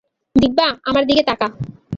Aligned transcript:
দিব্যা, 0.35 0.67
আমার 0.85 1.03
দিকে 1.07 1.23
তাকা। 1.29 1.47